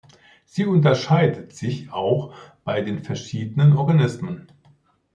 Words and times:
Sie 0.45 0.65
unterscheidet 0.65 1.53
sich 1.55 1.91
auch 1.93 2.33
bei 2.63 2.83
verschiedenen 3.03 3.77
Organismen. 3.77 4.47